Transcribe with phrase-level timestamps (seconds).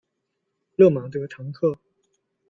[0.77, 1.77] 勒马德唐克。